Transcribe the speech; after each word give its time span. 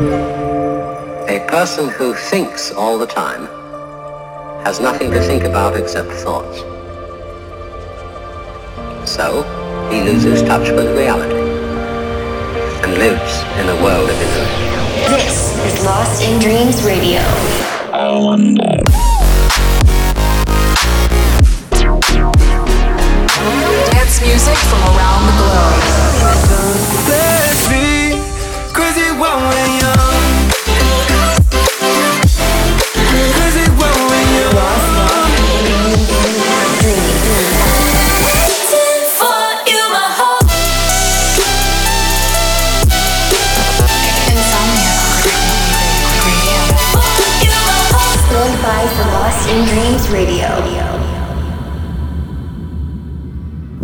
A 0.00 1.44
person 1.46 1.90
who 1.90 2.14
thinks 2.14 2.72
all 2.72 2.96
the 2.96 3.06
time 3.06 3.44
has 4.64 4.80
nothing 4.80 5.10
to 5.10 5.20
think 5.20 5.44
about 5.44 5.76
except 5.76 6.08
thoughts. 6.12 6.60
So, 9.04 9.42
he 9.92 10.00
loses 10.00 10.40
touch 10.40 10.70
with 10.70 10.96
reality 10.96 11.34
and 12.82 12.94
lives 12.94 13.42
in 13.60 13.68
a 13.68 13.76
world 13.82 14.08
of 14.08 14.16
illusion. 14.16 14.70
This 15.12 15.54
is 15.66 15.84
Lost 15.84 16.22
in 16.22 16.40
Dreams 16.40 16.82
Radio. 16.82 17.20
I 17.92 18.18
wonder. 18.18 18.80
Dance 23.92 24.20
music 24.22 24.56
from 24.56 24.80
around 24.80 25.26
the 25.26 25.32
globe. 25.36 27.29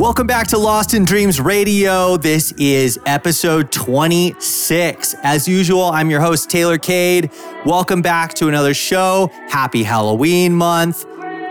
Welcome 0.07 0.29
back 0.29 0.47
to 0.49 0.59
Lost 0.59 0.95
in 0.95 1.05
Dreams 1.05 1.41
Radio. 1.41 2.17
This 2.17 2.53
is 2.53 2.97
episode 3.07 3.73
26. 3.73 5.17
As 5.25 5.49
usual, 5.49 5.83
I'm 5.83 6.11
your 6.11 6.21
host, 6.21 6.49
Taylor 6.49 6.79
Cade. 6.79 7.29
Welcome 7.65 8.03
back 8.03 8.33
to 8.35 8.47
another 8.47 8.73
show. 8.73 9.33
Happy 9.49 9.83
Halloween 9.83 10.55
month. 10.55 11.05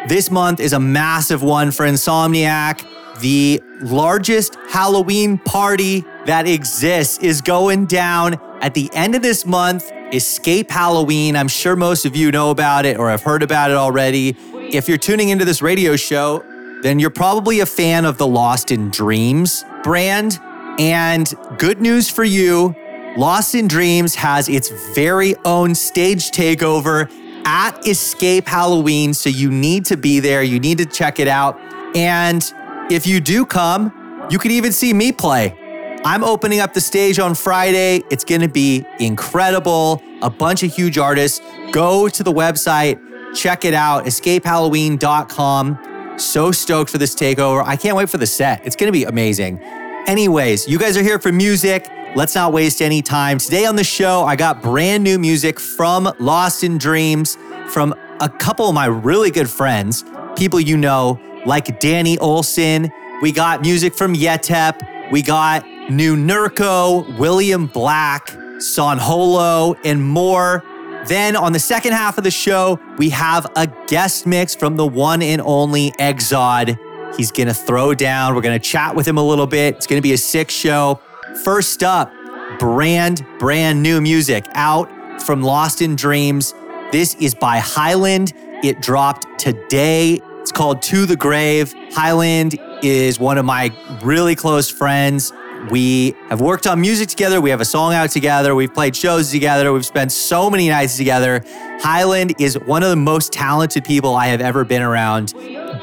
This 0.08 0.32
month 0.32 0.62
is 0.62 0.72
a 0.72 0.80
massive 0.80 1.44
one 1.44 1.70
for 1.70 1.86
Insomniac. 1.86 2.88
The 3.20 3.62
largest 3.82 4.56
Halloween 4.70 5.38
party 5.38 6.06
that 6.26 6.48
exists 6.48 7.18
is 7.18 7.42
going 7.42 7.88
down 7.88 8.40
at 8.62 8.74
the 8.74 8.90
end 8.94 9.16
of 9.16 9.22
this 9.22 9.46
month. 9.46 9.92
Escape 10.14 10.72
Halloween. 10.72 11.36
I'm 11.36 11.50
sure 11.50 11.76
most 11.76 12.06
of 12.06 12.16
you 12.16 12.32
know 12.32 12.52
about 12.52 12.86
it 12.86 12.98
or 12.98 13.10
have 13.10 13.22
heard 13.22 13.44
about 13.44 13.70
it 13.70 13.76
already. 13.76 14.38
If 14.54 14.88
you're 14.88 14.98
tuning 14.98 15.28
into 15.28 15.44
this 15.44 15.62
radio 15.62 15.98
show, 15.98 16.42
then 16.86 17.00
you're 17.00 17.10
probably 17.10 17.62
a 17.62 17.66
fan 17.66 18.06
of 18.06 18.20
the 18.20 18.28
Lost 18.28 18.70
in 18.70 18.92
Dreams 18.92 19.66
brand. 19.82 20.40
And 20.78 21.34
good 21.58 21.82
news 21.82 22.12
for 22.12 22.24
you 22.24 22.76
Lost 23.18 23.56
in 23.56 23.68
Dreams 23.68 24.14
has 24.14 24.50
its 24.50 24.70
very 24.94 25.36
own 25.46 25.74
stage 25.74 26.30
takeover 26.30 27.10
at 27.46 27.88
Escape 27.88 28.48
Halloween. 28.48 29.16
So 29.16 29.30
you 29.30 29.50
need 29.50 29.86
to 29.86 29.98
be 29.98 30.20
there, 30.20 30.44
you 30.44 30.60
need 30.60 30.78
to 30.78 30.86
check 30.86 31.20
it 31.20 31.28
out. 31.28 31.58
And 31.96 32.44
if 32.92 33.08
you 33.08 33.20
do 33.20 33.48
come, 33.48 34.28
you 34.30 34.38
can 34.38 34.52
even 34.52 34.72
see 34.72 34.94
me 34.94 35.12
play. 35.12 35.58
I'm 36.04 36.24
opening 36.24 36.60
up 36.60 36.74
the 36.74 36.82
stage 36.82 37.18
on 37.18 37.34
Friday. 37.34 38.04
It's 38.12 38.24
going 38.24 38.42
to 38.42 38.50
be 38.50 38.86
incredible. 39.00 40.04
A 40.22 40.30
bunch 40.30 40.62
of 40.62 40.72
huge 40.72 41.00
artists. 41.00 41.42
Go 41.72 42.08
to 42.10 42.22
the 42.22 42.32
website, 42.32 43.00
check 43.34 43.66
it 43.66 43.74
out, 43.74 44.06
escapehalloween.com. 44.06 45.95
So 46.18 46.52
stoked 46.52 46.90
for 46.90 46.98
this 46.98 47.14
takeover. 47.14 47.64
I 47.66 47.76
can't 47.76 47.98
wait 47.98 48.10
for 48.10 48.18
the 48.18 48.28
set. 48.28 48.66
It's 48.66 48.76
going 48.76 48.88
to 48.88 48.98
be 48.98 49.04
amazing. 49.04 49.60
Anyways, 50.08 50.68
you 50.68 50.80
guys 50.80 50.96
are 50.96 51.04
here 51.04 51.20
for 51.20 51.32
music. 51.32 51.90
Let's 52.16 52.36
not 52.36 52.54
waste 52.54 52.82
any 52.82 53.02
time. 53.02 53.38
Today 53.38 53.66
on 53.66 53.76
the 53.76 53.84
show, 53.84 54.24
I 54.24 54.36
got 54.36 54.62
brand 54.62 55.04
new 55.04 55.20
music 55.20 55.60
from 55.60 56.10
Lost 56.20 56.64
in 56.64 56.78
Dreams 56.78 57.38
from 57.70 57.94
a 58.22 58.30
couple 58.30 58.70
of 58.70 58.76
my 58.76 58.86
really 58.86 59.32
good 59.32 59.50
friends, 59.50 60.06
people 60.38 60.60
you 60.60 60.78
know, 60.78 61.20
like 61.46 61.80
Danny 61.80 62.18
Olson. 62.20 62.90
We 63.22 63.32
got 63.32 63.62
music 63.62 63.94
from 63.94 64.16
Yetep. 64.16 65.12
We 65.12 65.22
got 65.22 65.66
new 65.90 66.16
Nurko, 66.16 67.18
William 67.18 67.68
Black, 67.68 68.34
Son 68.60 68.98
Holo, 68.98 69.76
and 69.84 70.02
more. 70.02 70.64
Then 71.08 71.36
on 71.36 71.54
the 71.54 71.60
second 71.60 71.94
half 71.94 72.18
of 72.18 72.24
the 72.24 72.32
show, 72.32 72.80
we 72.98 73.10
have 73.10 73.46
a 73.56 73.68
guest 73.88 74.26
mix 74.26 74.56
from 74.56 74.76
the 74.76 74.88
one 74.88 75.22
and 75.22 75.40
only 75.42 75.92
Egzod. 76.00 76.80
He's 77.16 77.32
gonna 77.32 77.54
throw 77.54 77.94
down. 77.94 78.34
We're 78.34 78.42
gonna 78.42 78.60
chat 78.60 78.96
with 78.96 79.08
him 79.08 79.18
a 79.18 79.24
little 79.24 79.46
bit. 79.46 79.76
It's 79.76 79.88
gonna 79.88 80.02
be 80.02 80.14
a 80.14 80.18
sick 80.18 80.50
show. 80.50 81.00
First 81.44 81.84
up, 81.84 82.12
brand, 82.60 83.26
brand 83.38 83.84
new 83.84 84.02
music 84.02 84.46
out 84.54 84.90
from 85.22 85.44
Lost 85.44 85.82
in 85.82 85.96
Dreams. 85.96 86.54
This 86.92 87.14
is 87.16 87.36
by 87.36 87.60
Highland. 87.60 88.34
It 88.64 88.82
dropped 88.82 89.40
today. 89.40 90.20
It's 90.42 90.52
called 90.52 90.82
To 90.84 91.06
the 91.06 91.16
Grave. 91.16 91.74
Highland 91.92 92.60
is 92.82 93.20
one 93.20 93.38
of 93.38 93.46
my 93.46 93.72
really 94.04 94.36
close 94.36 94.70
friends. 94.70 95.32
We 95.70 96.16
have 96.30 96.42
worked 96.42 96.68
on 96.68 96.80
music 96.80 97.10
together. 97.10 97.42
We 97.42 97.50
have 97.50 97.62
a 97.62 97.66
song 97.66 97.94
out 97.94 98.12
together. 98.12 98.54
We've 98.56 98.74
played 98.74 98.96
shows 98.96 99.32
together. 99.32 99.74
We've 99.74 99.86
spent 99.86 100.12
so 100.12 100.50
many 100.50 100.70
nights 100.70 100.98
together. 100.98 101.42
Highland 101.82 102.36
is 102.40 102.58
one 102.60 102.84
of 102.84 102.90
the 102.90 102.96
most 102.96 103.34
talented 103.34 103.84
people 103.84 104.16
I 104.16 104.28
have 104.28 104.42
ever 104.42 104.64
been 104.64 104.82
around. 104.82 105.34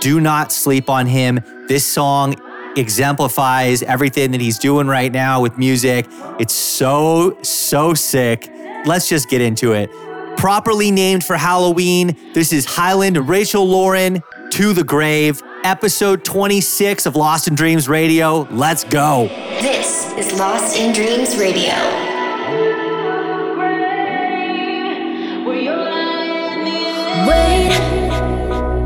Do 0.01 0.21
not 0.21 0.53
sleep 0.53 0.89
on 0.89 1.07
him. 1.07 1.41
This 1.69 1.85
song 1.85 2.37
exemplifies 2.77 3.83
everything 3.83 4.31
that 4.31 4.41
he's 4.41 4.59
doing 4.59 4.87
right 4.87 5.13
now 5.13 5.41
with 5.41 5.59
music. 5.59 6.07
It's 6.39 6.55
so, 6.55 7.39
so 7.43 7.95
sick. 7.95 8.51
Let's 8.87 9.09
just 9.09 9.29
get 9.29 9.41
into 9.41 9.73
it. 9.73 9.91
Properly 10.37 10.91
named 10.91 11.25
for 11.25 11.37
Halloween, 11.37 12.17
this 12.35 12.53
is 12.53 12.65
Highland 12.65 13.29
Rachel 13.29 13.67
Lauren 13.67 14.23
to 14.51 14.73
the 14.73 14.85
Grave, 14.85 15.43
episode 15.65 16.25
26 16.25 17.07
of 17.07 17.17
Lost 17.17 17.49
in 17.49 17.55
Dreams 17.55 17.89
Radio. 17.89 18.47
Let's 18.51 18.85
go. 18.85 19.29
This 19.61 20.13
is 20.15 20.39
Lost 20.39 20.77
in 20.77 20.93
Dreams 20.93 21.37
Radio. 21.37 21.73
Wait, 27.29 27.71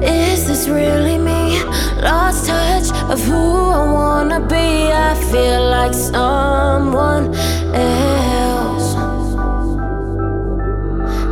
is 0.03 0.47
this 0.47 0.69
really 0.69 1.19
me? 1.19 1.63
Lost 2.03 2.47
touch 2.47 2.91
of 3.11 3.21
who 3.25 3.35
I 3.35 3.93
wanna 3.93 4.41
be. 4.41 4.93
I 4.93 5.15
feel 5.31 5.71
like 5.71 5.95
someone 5.95 7.35
else. 7.75 8.95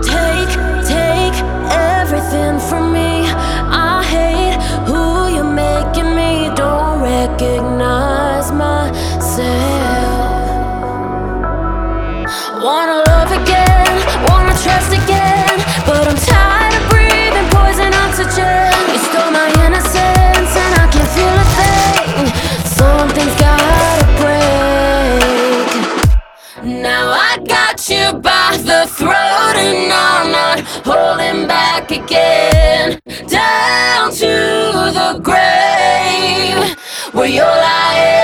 Take, 0.06 0.53
take 0.87 1.37
everything 1.71 2.59
from 2.69 2.93
me. 2.93 2.94
Recognize 7.26 8.52
myself. 8.52 9.44
Wanna 12.62 12.98
love 13.08 13.30
again, 13.40 13.94
wanna 14.28 14.54
trust 14.64 14.92
again, 14.92 15.56
but 15.86 16.06
I'm 16.08 16.18
tired 16.28 16.74
of 16.78 16.84
breathing 16.90 17.48
poison 17.56 17.92
oxygen. 18.04 18.72
You 18.92 18.98
stole 19.08 19.32
my 19.40 19.48
innocence 19.64 20.52
and 20.64 20.72
I 20.82 20.86
can't 20.92 21.10
feel 21.16 21.36
a 21.44 21.48
thing. 21.58 22.26
Something's 22.80 23.36
gotta 23.46 24.06
break. 24.20 25.68
Now 26.88 27.04
I 27.30 27.32
got 27.56 27.76
you 27.88 28.04
by 28.30 28.50
the 28.70 28.80
throat 28.98 29.56
and 29.68 29.92
I'm 29.92 30.26
not 30.38 30.56
holding 30.88 31.41
back 31.48 31.91
again. 31.91 33.00
Down 33.28 34.10
to 34.20 34.32
the 34.98 35.20
grave 35.22 35.84
where 37.14 37.28
you'll 37.28 37.47
lie 37.47 38.23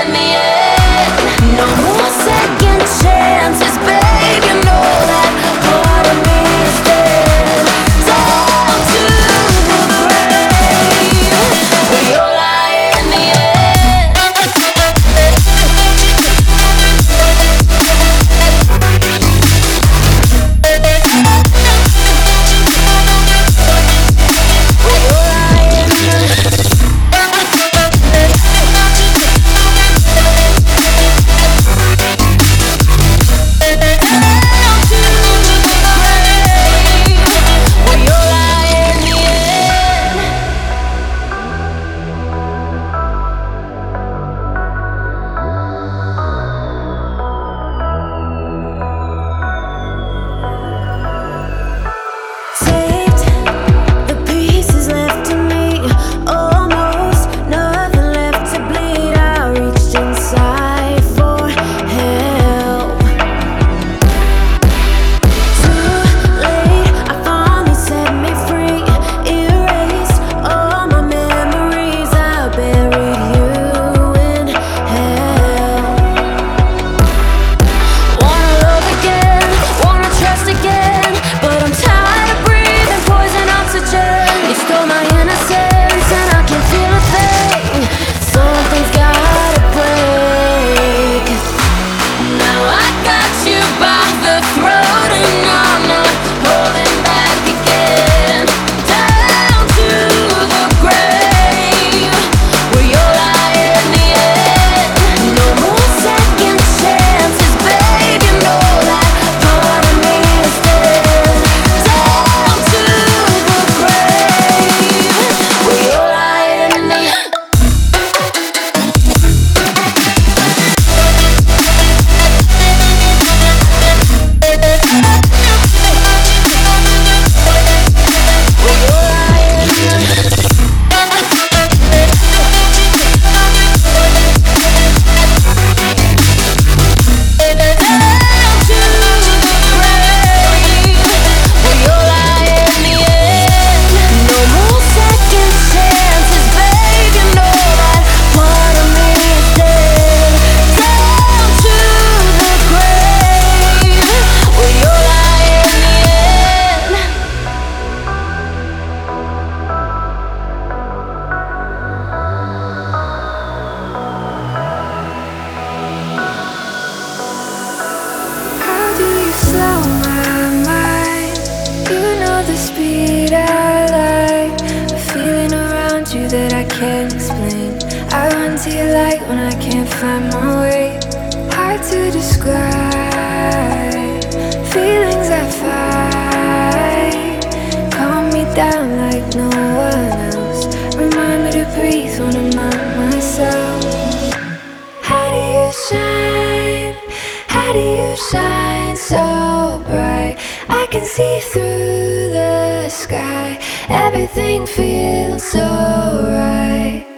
sky. 203.11 203.59
Everything 203.89 204.65
feels 204.65 205.43
so 205.43 205.59
right. 205.59 207.10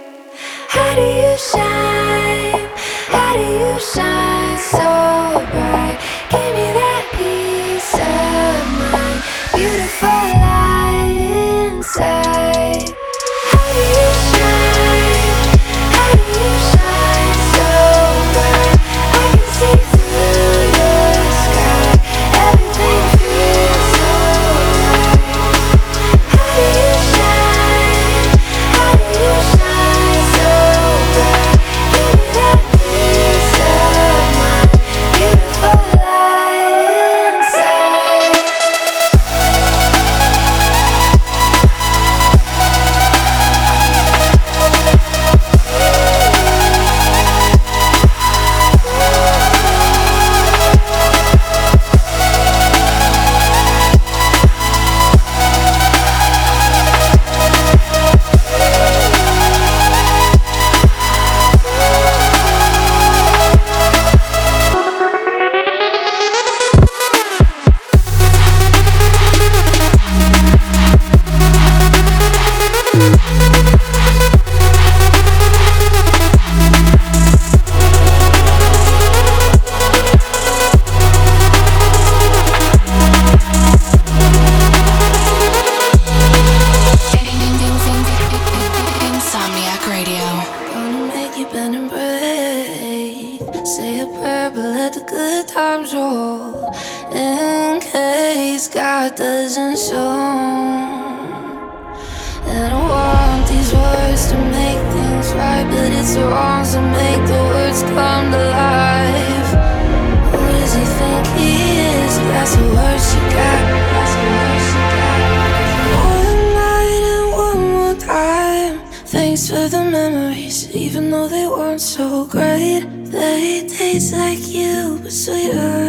Even 120.93 121.09
though 121.09 121.27
they 121.27 121.47
weren't 121.47 121.81
so 121.81 122.23
great, 122.27 122.81
they 123.05 123.65
taste 123.67 124.13
like 124.13 124.47
you, 124.47 124.99
but 125.01 125.11
sweeter. 125.11 125.82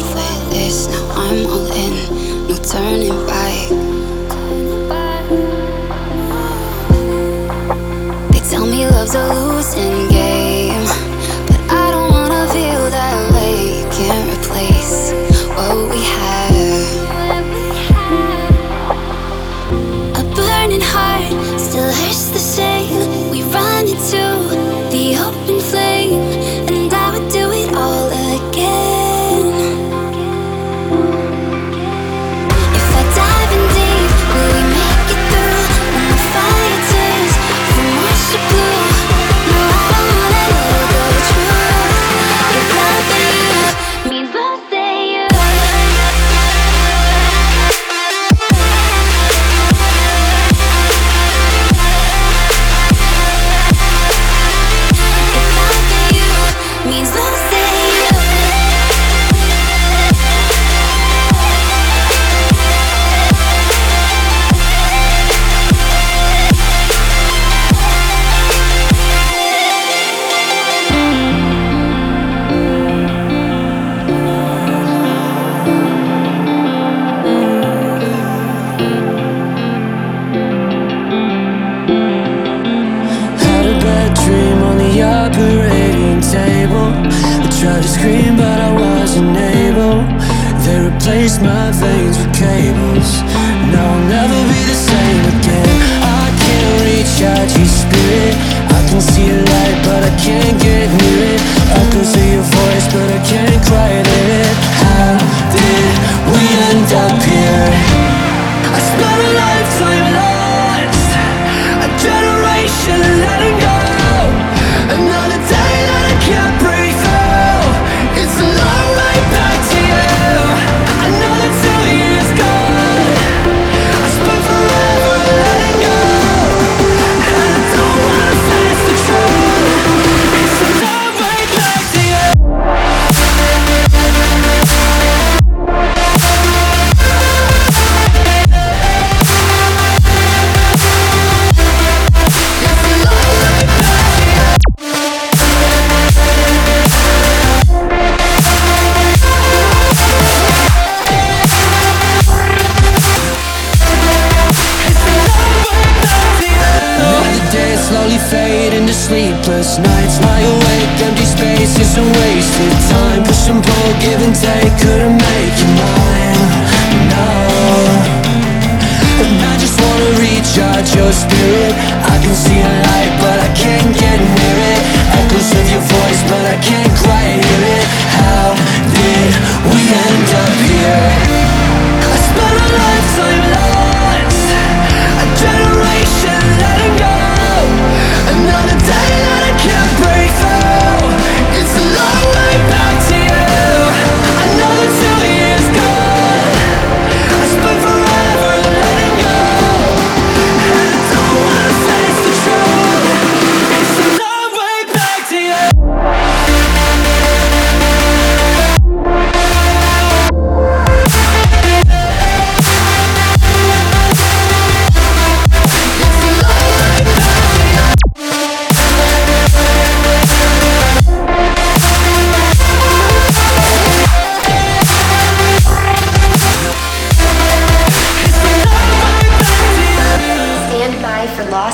My 0.00 0.06
for 0.06 0.50
this. 0.50 0.88
Now 0.88 1.10
I'm 1.16 1.46
all 1.46 1.72
in, 1.72 2.48
no 2.48 2.56
turning 2.56 3.26
back. 3.26 3.68
They 8.32 8.40
tell 8.50 8.66
me 8.66 8.86
love's 8.86 9.14
a 9.14 9.34
losing 9.34 10.08
game. 10.08 10.29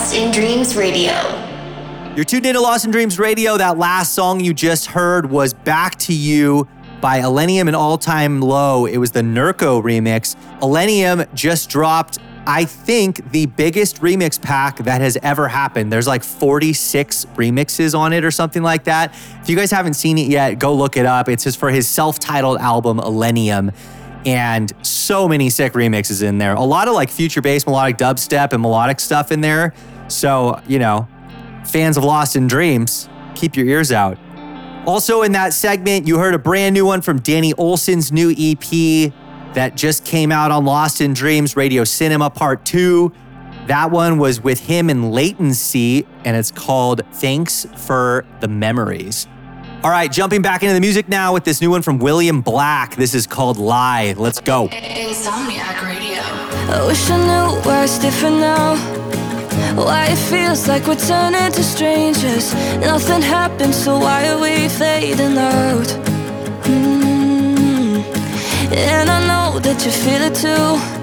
Lost 0.07 0.19
in 0.19 0.31
Dreams 0.31 0.77
Radio. 0.77 1.15
You're 2.15 2.25
tuned 2.25 2.47
into 2.47 2.61
Lost 2.61 2.85
in 2.85 2.93
Dreams 2.93 3.19
Radio. 3.19 3.57
That 3.57 3.77
last 3.77 4.15
song 4.15 4.39
you 4.39 4.55
just 4.55 4.87
heard 4.87 5.29
was 5.29 5.53
Back 5.53 5.97
to 5.97 6.15
You 6.15 6.69
by 7.01 7.19
Illenium 7.19 7.67
and 7.67 7.75
All 7.75 7.99
Time 7.99 8.41
Low. 8.41 8.87
It 8.87 8.99
was 8.99 9.11
the 9.11 9.23
Nurko 9.23 9.83
remix. 9.83 10.37
Illenium 10.61 11.27
just 11.35 11.69
dropped, 11.69 12.21
I 12.47 12.67
think, 12.67 13.33
the 13.33 13.47
biggest 13.47 14.01
remix 14.01 14.41
pack 14.41 14.79
that 14.85 15.01
has 15.01 15.19
ever 15.25 15.49
happened. 15.49 15.93
There's 15.93 16.07
like 16.07 16.23
46 16.23 17.25
remixes 17.35 17.99
on 17.99 18.13
it 18.13 18.25
or 18.25 18.31
something 18.31 18.63
like 18.63 18.85
that. 18.85 19.13
If 19.43 19.49
you 19.49 19.57
guys 19.57 19.73
haven't 19.73 19.95
seen 19.95 20.19
it 20.19 20.29
yet, 20.29 20.61
go 20.61 20.73
look 20.73 20.97
it 20.97 21.05
up. 21.05 21.29
It's 21.29 21.43
just 21.43 21.59
for 21.59 21.71
his 21.71 21.89
self 21.89 22.21
titled 22.21 22.59
album, 22.59 22.99
Illenium. 22.99 23.75
And 24.25 24.73
so 24.83 25.29
many 25.29 25.51
sick 25.51 25.73
remixes 25.73 26.23
in 26.23 26.39
there. 26.39 26.55
A 26.55 26.63
lot 26.63 26.87
of 26.87 26.95
like 26.95 27.11
future 27.11 27.41
bass, 27.41 27.67
melodic 27.67 27.97
dubstep, 27.97 28.53
and 28.53 28.63
melodic 28.63 29.01
stuff 29.01 29.33
in 29.33 29.41
there. 29.41 29.75
So, 30.09 30.61
you 30.67 30.79
know, 30.79 31.09
fans 31.65 31.97
of 31.97 32.05
Lost 32.05 32.37
in 32.37 32.47
Dreams, 32.47 33.09
keep 33.35 33.57
your 33.57 33.67
ears 33.67 33.93
out. 33.93 34.19
Also, 34.87 35.23
in 35.23 35.33
that 35.33 35.53
segment, 35.53 36.07
you 36.07 36.19
heard 36.19 36.35
a 36.35 36.39
brand 36.39 36.75
new 36.75 36.87
one 36.87 37.03
from 37.03 37.19
Danny 37.21 37.53
Olson's 37.55 38.13
new 38.13 38.31
EP 38.31 39.13
that 39.55 39.75
just 39.75 40.05
came 40.05 40.31
out 40.31 40.51
on 40.51 40.65
Lost 40.65 41.01
in 41.01 41.13
Dreams 41.13 41.57
Radio 41.57 41.83
Cinema 41.83 42.31
Part 42.31 42.65
2. 42.65 43.13
That 43.67 43.91
one 43.91 44.19
was 44.19 44.41
with 44.41 44.61
him 44.61 44.89
in 44.89 45.11
Latency, 45.11 46.07
and 46.25 46.37
it's 46.37 46.53
called 46.53 47.03
Thanks 47.15 47.67
for 47.77 48.25
the 48.39 48.47
Memories. 48.47 49.27
All 49.83 49.91
right, 49.91 50.11
jumping 50.11 50.41
back 50.41 50.63
into 50.63 50.75
the 50.75 50.81
music 50.81 51.09
now 51.09 51.35
with 51.35 51.45
this 51.45 51.61
new 51.61 51.71
one 51.71 51.83
from 51.83 51.99
William 51.99 52.41
Black. 52.41 52.95
This 52.95 53.15
is 53.15 53.27
called 53.27 53.57
Lie. 53.57 54.15
Let's 54.17 54.41
go. 54.41 54.69
Insomniac 54.69 55.83
Radio. 55.83 56.23
I 56.73 56.85
wish 56.87 57.11
I 57.11 57.19
knew 57.19 57.61
why 57.63 57.85
it's 57.85 57.99
different 57.99 58.37
now. 58.37 59.26
Why 59.77 60.07
it 60.07 60.17
feels 60.17 60.69
like 60.69 60.87
we're 60.87 60.97
turning 60.97 61.53
to 61.53 61.63
strangers 61.63 62.55
Nothing 62.81 63.23
happens, 63.23 63.77
so 63.77 63.99
why 63.99 64.29
are 64.29 64.41
we 64.41 64.69
fading 64.69 65.37
out? 65.39 65.91
Mm. 66.65 68.05
And 68.73 69.11
I 69.11 69.19
know 69.27 69.59
that 69.61 69.85
you 69.85 69.93
feel 69.93 70.23
it 70.23 70.35
too 70.35 70.97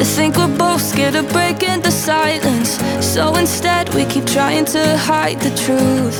I 0.00 0.04
think 0.04 0.36
we're 0.36 0.56
both 0.58 0.80
scared 0.80 1.14
of 1.14 1.28
breaking 1.32 1.80
the 1.82 1.90
silence 1.90 2.78
So 3.00 3.36
instead 3.36 3.92
we 3.94 4.04
keep 4.06 4.26
trying 4.26 4.64
to 4.66 4.96
hide 4.98 5.40
the 5.40 5.54
truth 5.64 6.18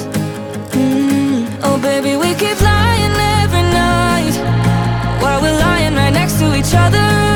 mm. 0.72 1.48
Oh 1.62 1.78
baby, 1.80 2.16
we 2.16 2.34
keep 2.34 2.60
lying 2.60 3.16
every 3.42 3.62
night 3.62 4.36
While 5.22 5.40
we're 5.42 5.58
lying 5.58 5.94
right 5.94 6.12
next 6.12 6.38
to 6.40 6.54
each 6.54 6.74
other 6.74 7.33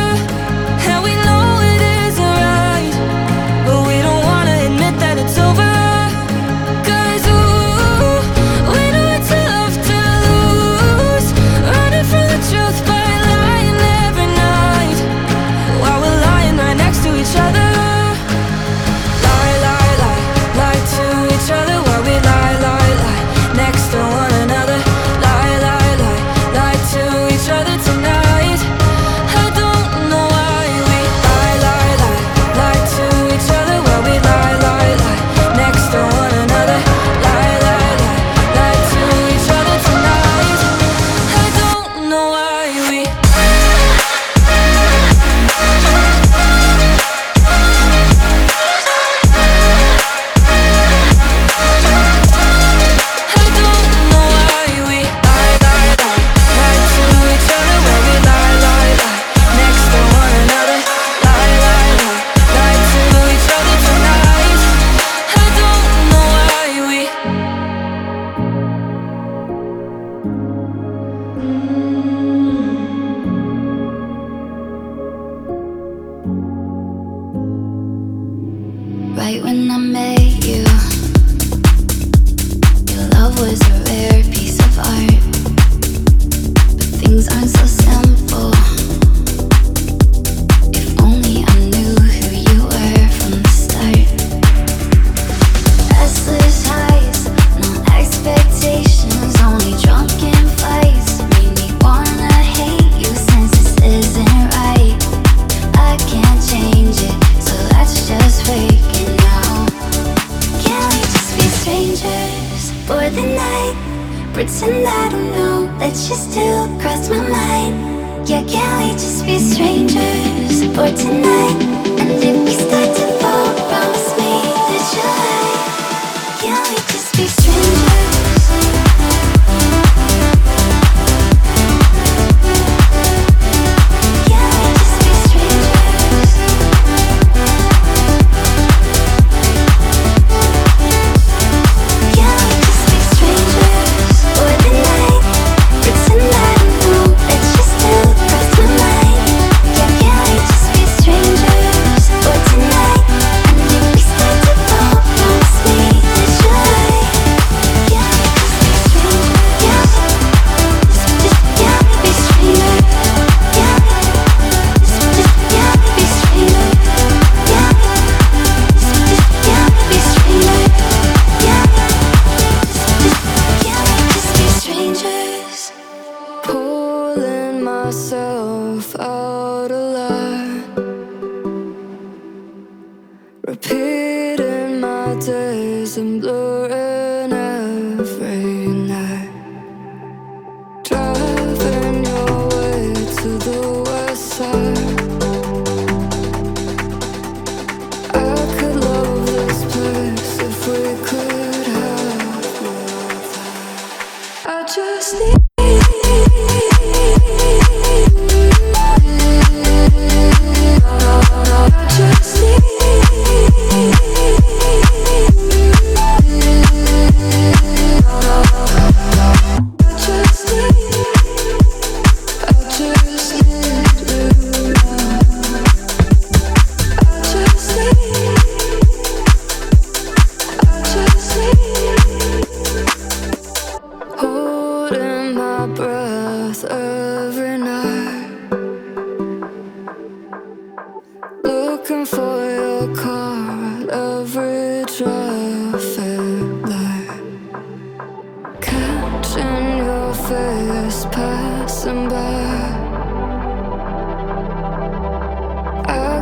I 251.91 251.93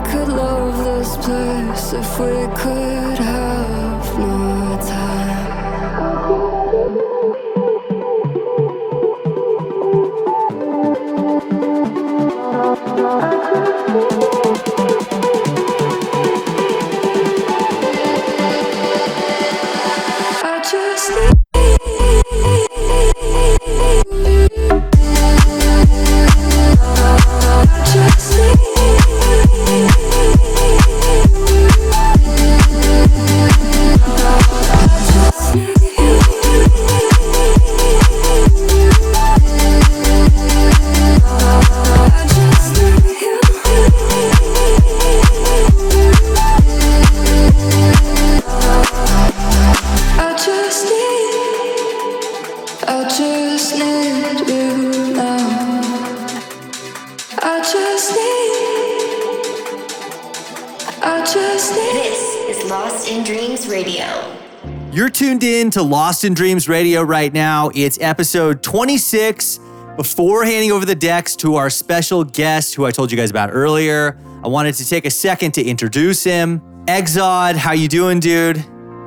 could 0.09 0.29
love 0.29 0.85
this 0.85 1.17
place 1.17 1.93
if 1.93 2.21
we 2.21 2.47
could. 2.55 3.26
In 66.17 66.21
to 66.21 66.25
Lost 66.25 66.25
in 66.25 66.35
Dreams 66.35 66.69
Radio 66.69 67.03
right 67.03 67.33
now. 67.33 67.71
It's 67.75 67.99
episode 68.01 68.63
26. 68.63 69.61
Before 69.97 70.45
handing 70.45 70.73
over 70.73 70.87
the 70.87 70.95
decks 70.95 71.37
to 71.37 71.57
our 71.57 71.69
special 71.69 72.25
guest, 72.25 72.75
who 72.75 72.87
I 72.87 72.91
told 72.91 73.11
you 73.11 73.19
guys 73.19 73.31
about 73.31 73.51
earlier, 73.53 74.19
I 74.43 74.49
wanted 74.49 74.77
to 74.77 74.89
take 74.89 75.05
a 75.05 75.11
second 75.11 75.53
to 75.53 75.65
introduce 75.65 76.25
him. 76.25 76.61
Egzod, 76.87 77.57
how 77.57 77.73
you 77.73 77.89
doing, 77.89 78.21
dude? 78.21 78.65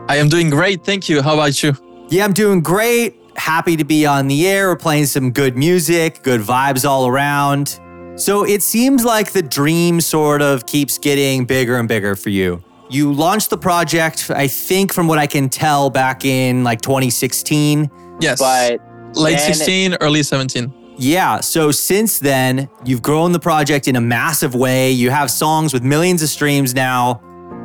I 0.07 0.17
am 0.17 0.29
doing 0.29 0.49
great. 0.51 0.83
Thank 0.83 1.09
you. 1.09 1.21
How 1.21 1.33
about 1.33 1.63
you? 1.63 1.73
Yeah, 2.09 2.25
I'm 2.25 2.33
doing 2.33 2.61
great. 2.61 3.15
Happy 3.35 3.75
to 3.77 3.83
be 3.83 4.05
on 4.05 4.27
the 4.27 4.47
air. 4.47 4.67
We're 4.69 4.75
playing 4.75 5.07
some 5.07 5.31
good 5.31 5.57
music, 5.57 6.21
good 6.21 6.41
vibes 6.41 6.87
all 6.87 7.07
around. 7.07 7.79
So 8.17 8.45
it 8.45 8.61
seems 8.61 9.03
like 9.03 9.31
the 9.31 9.41
dream 9.41 10.01
sort 10.01 10.41
of 10.41 10.65
keeps 10.65 10.97
getting 10.97 11.45
bigger 11.45 11.77
and 11.77 11.87
bigger 11.87 12.15
for 12.15 12.29
you. 12.29 12.63
You 12.89 13.13
launched 13.13 13.49
the 13.51 13.57
project, 13.57 14.31
I 14.33 14.47
think, 14.47 14.93
from 14.93 15.07
what 15.07 15.19
I 15.19 15.27
can 15.27 15.47
tell, 15.49 15.89
back 15.89 16.25
in 16.25 16.63
like 16.63 16.81
2016. 16.81 17.89
Yes. 18.19 18.39
But 18.39 18.79
late 19.15 19.37
then- 19.37 19.53
16, 19.53 19.97
early 20.01 20.23
17. 20.23 20.73
Yeah, 21.01 21.39
so 21.39 21.71
since 21.71 22.19
then, 22.19 22.67
you've 22.83 23.01
grown 23.01 23.31
the 23.31 23.39
project 23.39 23.87
in 23.87 23.95
a 23.95 24.01
massive 24.01 24.53
way. 24.53 24.91
You 24.91 25.11
have 25.11 25.31
songs 25.31 25.71
with 25.71 25.81
millions 25.81 26.21
of 26.21 26.27
streams 26.27 26.73
now. 26.75 27.21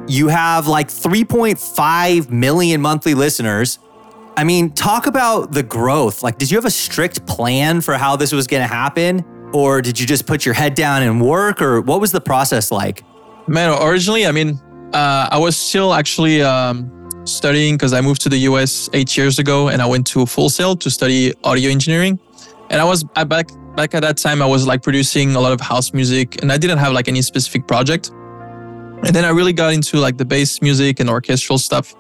You 0.07 0.29
have 0.29 0.69
like 0.69 0.89
3.5 0.89 2.31
million 2.31 2.81
monthly 2.81 3.15
listeners. 3.15 3.81
I 4.37 4.45
mean, 4.45 4.71
talk 4.71 5.07
about 5.07 5.51
the 5.51 5.65
growth. 5.65 6.23
Like, 6.23 6.39
did 6.39 6.51
you 6.51 6.57
have 6.59 6.65
a 6.65 6.71
strict 6.71 7.27
plan 7.27 7.81
for 7.81 7.95
how 7.95 8.15
this 8.15 8.31
was 8.31 8.47
going 8.47 8.63
to 8.63 8.73
happen? 8.73 9.25
Or 9.53 9.81
did 9.83 9.99
you 9.99 10.07
just 10.07 10.27
put 10.27 10.45
your 10.45 10.55
head 10.55 10.75
down 10.75 11.03
and 11.03 11.21
work? 11.21 11.61
Or 11.61 11.81
what 11.81 12.01
was 12.01 12.13
the 12.13 12.21
process 12.21 12.71
like? 12.71 13.03
Man, 13.49 13.77
originally, 13.83 14.27
I 14.27 14.33
mean, 14.33 14.61
uh, 14.95 15.29
I 15.31 15.39
was 15.39 15.57
still 15.57 15.93
actually 15.93 16.41
um, 16.41 17.11
studying 17.25 17.75
because 17.75 17.93
I 17.93 18.01
moved 18.01 18.23
to 18.23 18.29
the 18.29 18.39
US 18.51 18.89
eight 18.93 19.17
years 19.17 19.39
ago 19.41 19.69
and 19.69 19.83
I 19.83 19.87
went 19.87 20.07
to 20.09 20.25
Full 20.25 20.49
Sail 20.49 20.77
to 20.77 20.89
study 20.89 21.33
audio 21.43 21.71
engineering. 21.71 22.19
And 22.71 22.81
I 22.81 22.85
was 22.85 23.05
I 23.17 23.25
back 23.25 23.49
back 23.75 23.95
at 23.95 24.03
that 24.03 24.17
time, 24.17 24.41
I 24.41 24.47
was 24.47 24.67
like 24.67 24.83
producing 24.83 25.35
a 25.35 25.41
lot 25.41 25.53
of 25.53 25.61
house 25.61 25.93
music 25.93 26.41
and 26.43 26.53
I 26.53 26.59
didn't 26.59 26.79
have 26.79 26.93
like 26.93 27.09
any 27.09 27.23
specific 27.23 27.67
project. 27.67 28.11
And 28.11 29.15
then 29.15 29.25
I 29.25 29.31
really 29.31 29.53
got 29.53 29.73
into 29.73 29.99
like 29.99 30.17
the 30.17 30.25
bass 30.25 30.63
music 30.63 31.01
and 31.01 31.11
orchestral 31.11 31.59
stuff. 31.59 31.95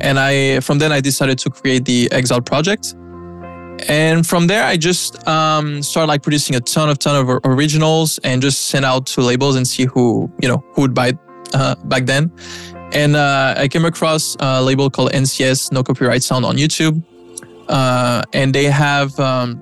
And 0.00 0.18
I 0.18 0.60
from 0.60 0.78
then 0.78 0.92
I 0.92 1.00
decided 1.00 1.38
to 1.40 1.50
create 1.50 1.84
the 1.84 2.08
Egzod 2.10 2.46
project. 2.46 2.94
And 3.88 4.26
from 4.26 4.48
there, 4.48 4.64
I 4.64 4.76
just 4.76 5.26
um, 5.28 5.82
started 5.82 6.08
like 6.08 6.22
producing 6.22 6.56
a 6.56 6.60
ton 6.60 6.88
of 6.88 6.98
ton 6.98 7.16
of 7.16 7.40
originals 7.44 8.18
and 8.18 8.42
just 8.42 8.66
sent 8.66 8.84
out 8.84 9.06
to 9.06 9.20
labels 9.22 9.56
and 9.56 9.66
see 9.66 9.84
who 9.86 10.30
you 10.40 10.48
know 10.48 10.64
who 10.72 10.82
would 10.82 10.94
buy 10.94 11.12
uh, 11.54 11.74
back 11.84 12.06
then. 12.06 12.30
And 12.92 13.16
uh, 13.16 13.54
I 13.56 13.68
came 13.68 13.84
across 13.84 14.36
a 14.40 14.62
label 14.62 14.88
called 14.88 15.12
NCS 15.12 15.72
No 15.72 15.82
Copyright 15.82 16.22
Sound 16.22 16.44
on 16.44 16.56
YouTube, 16.56 17.02
uh, 17.68 18.22
and 18.32 18.54
they 18.54 18.64
have 18.64 19.18
um, 19.20 19.60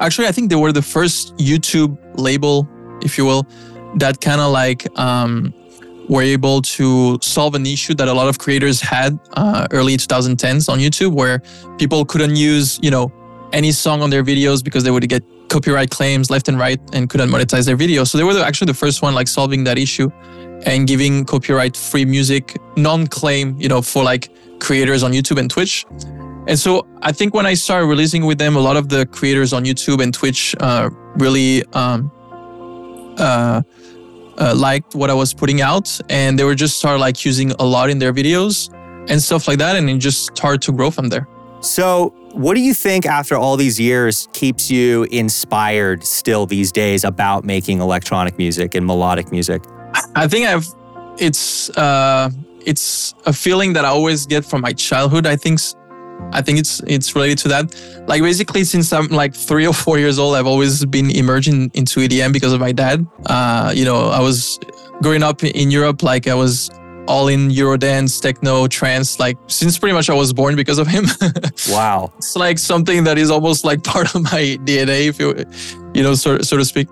actually 0.00 0.26
I 0.26 0.32
think 0.32 0.50
they 0.50 0.56
were 0.56 0.72
the 0.72 0.82
first 0.82 1.36
YouTube 1.36 1.96
label, 2.18 2.68
if 3.02 3.16
you 3.16 3.24
will, 3.24 3.46
that 3.96 4.20
kind 4.20 4.40
of 4.40 4.50
like 4.50 4.86
um, 4.98 5.54
were 6.08 6.22
able 6.22 6.62
to 6.62 7.18
solve 7.22 7.54
an 7.54 7.64
issue 7.64 7.94
that 7.94 8.08
a 8.08 8.12
lot 8.12 8.28
of 8.28 8.38
creators 8.38 8.80
had 8.80 9.18
uh, 9.34 9.68
early 9.70 9.96
2010s 9.96 10.68
on 10.68 10.80
YouTube, 10.80 11.12
where 11.14 11.40
people 11.78 12.04
couldn't 12.04 12.34
use 12.34 12.80
you 12.82 12.90
know 12.90 13.12
any 13.52 13.70
song 13.70 14.02
on 14.02 14.10
their 14.10 14.24
videos 14.24 14.64
because 14.64 14.82
they 14.82 14.90
would 14.90 15.08
get 15.08 15.22
copyright 15.48 15.90
claims 15.90 16.28
left 16.28 16.48
and 16.48 16.58
right 16.58 16.80
and 16.92 17.08
couldn't 17.08 17.30
monetize 17.30 17.66
their 17.66 17.76
videos. 17.76 18.08
So 18.08 18.18
they 18.18 18.24
were 18.24 18.38
actually 18.40 18.66
the 18.66 18.74
first 18.74 19.00
one 19.00 19.14
like 19.14 19.28
solving 19.28 19.62
that 19.64 19.78
issue 19.78 20.10
and 20.64 20.86
giving 20.86 21.24
copyright 21.24 21.76
free 21.76 22.04
music 22.04 22.56
non-claim, 22.76 23.56
you 23.60 23.68
know, 23.68 23.82
for 23.82 24.02
like 24.02 24.30
creators 24.60 25.02
on 25.02 25.12
YouTube 25.12 25.38
and 25.38 25.50
Twitch. 25.50 25.84
And 26.48 26.58
so 26.58 26.86
I 27.02 27.12
think 27.12 27.34
when 27.34 27.46
I 27.46 27.54
started 27.54 27.86
releasing 27.86 28.24
with 28.24 28.38
them, 28.38 28.56
a 28.56 28.60
lot 28.60 28.76
of 28.76 28.88
the 28.88 29.06
creators 29.06 29.52
on 29.52 29.64
YouTube 29.64 30.02
and 30.02 30.14
Twitch 30.14 30.54
uh, 30.60 30.90
really 31.16 31.64
um, 31.72 32.10
uh, 33.18 33.62
uh, 34.38 34.54
liked 34.54 34.94
what 34.94 35.10
I 35.10 35.14
was 35.14 35.34
putting 35.34 35.60
out, 35.60 35.98
and 36.08 36.38
they 36.38 36.44
were 36.44 36.54
just 36.54 36.78
started 36.78 37.00
like 37.00 37.24
using 37.24 37.52
a 37.52 37.64
lot 37.64 37.90
in 37.90 37.98
their 37.98 38.12
videos 38.12 38.72
and 39.08 39.20
stuff 39.20 39.48
like 39.48 39.58
that, 39.58 39.76
and 39.76 39.88
it 39.90 39.98
just 39.98 40.26
started 40.36 40.62
to 40.62 40.72
grow 40.72 40.90
from 40.90 41.08
there. 41.08 41.26
So, 41.60 42.14
what 42.32 42.54
do 42.54 42.60
you 42.60 42.74
think 42.74 43.06
after 43.06 43.34
all 43.34 43.56
these 43.56 43.80
years 43.80 44.28
keeps 44.32 44.70
you 44.70 45.04
inspired 45.04 46.04
still 46.04 46.44
these 46.46 46.70
days 46.70 47.02
about 47.02 47.44
making 47.44 47.80
electronic 47.80 48.36
music 48.38 48.74
and 48.74 48.86
melodic 48.86 49.32
music? 49.32 49.62
I 50.14 50.26
think 50.28 50.46
I've 50.46 50.66
it's 51.18 51.70
uh 51.70 52.30
it's 52.64 53.14
a 53.26 53.32
feeling 53.32 53.72
that 53.74 53.84
I 53.84 53.88
always 53.88 54.26
get 54.26 54.44
from 54.44 54.60
my 54.60 54.72
childhood. 54.72 55.26
I 55.26 55.36
think 55.36 55.60
I 56.32 56.42
think 56.42 56.58
it's 56.58 56.80
it's 56.86 57.14
related 57.14 57.38
to 57.38 57.48
that. 57.48 57.74
Like 58.08 58.22
basically 58.22 58.64
since 58.64 58.92
I'm 58.92 59.08
like 59.08 59.34
3 59.34 59.66
or 59.66 59.72
4 59.72 59.98
years 59.98 60.18
old 60.18 60.34
I've 60.34 60.46
always 60.46 60.84
been 60.84 61.10
emerging 61.10 61.70
into 61.74 62.00
EDM 62.00 62.32
because 62.32 62.52
of 62.52 62.60
my 62.60 62.72
dad. 62.72 63.06
Uh 63.26 63.72
you 63.74 63.84
know, 63.84 64.08
I 64.08 64.20
was 64.20 64.58
growing 65.02 65.22
up 65.22 65.44
in 65.44 65.70
Europe 65.70 66.02
like 66.02 66.26
I 66.26 66.34
was 66.34 66.70
all 67.08 67.28
in 67.28 67.50
Eurodance, 67.50 68.20
techno, 68.20 68.66
trance 68.66 69.20
like 69.20 69.38
since 69.46 69.78
pretty 69.78 69.94
much 69.94 70.10
I 70.10 70.14
was 70.14 70.32
born 70.32 70.56
because 70.56 70.78
of 70.78 70.86
him. 70.86 71.06
Wow. 71.68 72.12
it's 72.18 72.36
like 72.36 72.58
something 72.58 73.04
that 73.04 73.18
is 73.18 73.30
almost 73.30 73.64
like 73.64 73.82
part 73.92 74.14
of 74.14 74.22
my 74.22 74.56
DNA, 74.64 75.08
if 75.08 75.18
you 75.20 75.34
you 75.94 76.02
know, 76.02 76.14
so 76.14 76.38
so 76.40 76.56
to 76.56 76.64
speak. 76.64 76.88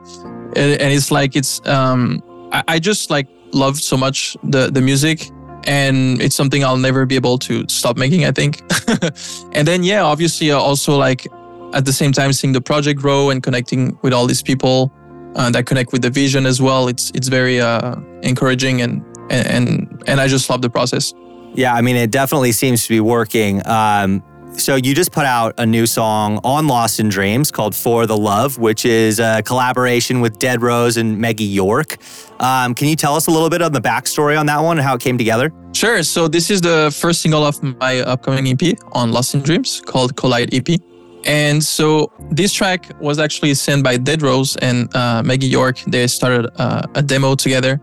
And, 0.57 0.81
and 0.81 0.93
it's 0.93 1.11
like 1.11 1.35
it's 1.35 1.61
um 1.67 2.23
I, 2.55 2.63
I 2.69 2.79
just 2.79 3.11
like 3.11 3.29
love 3.53 3.79
so 3.79 3.97
much 3.97 4.37
the 4.43 4.71
the 4.71 4.81
music 4.81 5.31
and 5.67 6.21
it's 6.21 6.37
something 6.37 6.63
I'll 6.65 6.77
never 6.77 7.07
be 7.07 7.15
able 7.15 7.39
to 7.39 7.67
stop 7.69 7.97
making, 7.97 8.27
I 8.27 8.33
think. 8.33 8.63
and 9.53 9.67
then 9.67 9.83
yeah, 9.83 10.03
obviously 10.03 10.51
uh, 10.51 10.59
also 10.59 10.97
like 10.97 11.27
at 11.73 11.85
the 11.85 11.93
same 11.93 12.13
time 12.13 12.33
seeing 12.33 12.53
the 12.53 12.61
project 12.61 13.01
grow 13.01 13.31
and 13.31 13.43
connecting 13.43 13.99
with 14.03 14.13
all 14.13 14.27
these 14.27 14.43
people 14.43 14.93
uh, 15.37 15.51
that 15.51 15.67
connect 15.67 15.93
with 15.93 16.03
the 16.03 16.11
vision 16.11 16.47
as 16.47 16.61
well. 16.61 16.89
It's 16.89 17.11
it's 17.15 17.29
very 17.29 17.61
uh, 17.61 17.97
encouraging 18.23 18.83
and 18.83 19.03
and 19.31 20.03
and 20.07 20.21
I 20.21 20.29
just 20.29 20.49
love 20.51 20.63
the 20.63 20.71
process. 20.71 21.13
Yeah, 21.55 21.75
I 21.75 21.83
mean, 21.83 21.97
it 21.97 22.11
definitely 22.11 22.53
seems 22.53 22.83
to 22.85 22.89
be 22.89 23.01
working. 23.01 23.63
Um, 23.67 24.23
so 24.57 24.77
you 24.77 24.95
just 24.95 25.13
put 25.13 25.25
out 25.25 25.55
a 25.59 25.67
new 25.67 25.87
song 25.87 26.41
on 26.45 26.67
Lost 26.67 27.01
in 27.01 27.09
Dreams 27.09 27.51
called 27.51 27.75
"For 27.75 28.07
the 28.07 28.17
Love," 28.17 28.59
which 28.59 28.85
is 28.85 29.21
a 29.21 29.43
collaboration 29.45 30.21
with 30.21 30.39
Dead 30.39 30.63
Rose 30.63 30.97
and 30.97 31.19
Maggie 31.19 31.45
York. 31.45 31.97
Um, 32.41 32.75
can 32.75 32.89
you 32.89 32.97
tell 32.97 33.15
us 33.17 33.27
a 33.27 33.31
little 33.31 33.51
bit 33.51 33.63
on 33.63 33.73
the 33.73 33.81
backstory 33.81 34.39
on 34.39 34.47
that 34.47 34.61
one 34.61 34.79
and 34.79 34.87
how 34.87 34.95
it 34.95 35.01
came 35.01 35.19
together? 35.19 35.53
Sure. 35.73 36.03
So 36.03 36.29
this 36.29 36.51
is 36.51 36.61
the 36.61 36.95
first 36.97 37.23
single 37.23 37.45
of 37.45 37.63
my 37.63 38.01
upcoming 38.01 38.49
EP 38.49 38.79
on 38.93 39.13
Lost 39.13 39.35
in 39.35 39.43
Dreams 39.43 39.81
called 39.81 40.17
Collide 40.17 40.55
EP. 40.55 40.81
And 41.25 41.63
so 41.63 42.13
this 42.31 42.53
track 42.53 42.91
was 43.01 43.19
actually 43.19 43.55
sent 43.55 43.83
by 43.83 43.97
Dead 43.97 44.23
Rose 44.23 44.57
and 44.57 44.95
uh, 44.95 45.23
Maggie 45.23 45.47
York. 45.47 45.81
They 45.87 46.07
started 46.07 46.51
uh, 46.61 46.83
a 46.95 47.03
demo 47.03 47.35
together. 47.35 47.81